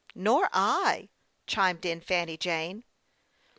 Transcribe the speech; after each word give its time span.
"Nor 0.27 0.49
I," 0.51 1.09
chimed 1.45 1.85
in 1.85 2.01
Fanny 2.01 2.35
Jane. 2.35 2.85